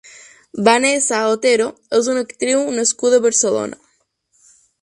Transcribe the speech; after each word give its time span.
Vanessa 0.67 1.19
Otero 1.33 1.67
és 1.99 2.09
una 2.15 2.25
actriu 2.29 2.65
nascuda 2.81 3.21
a 3.21 3.25
Barcelona. 3.27 3.81